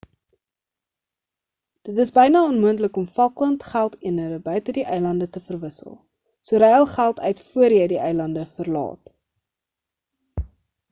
[1.87, 5.95] dit is byna onmoontlik om falkland geldeenheid buite die eilande te verwissel
[6.49, 9.13] so ruil geld uit voor jy die eilande verlaat